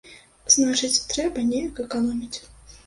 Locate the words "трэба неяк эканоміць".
1.13-2.37